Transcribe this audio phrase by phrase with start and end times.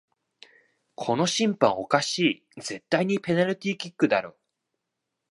[0.95, 4.35] この審判おかしい、絶対にペナルティーキックだろ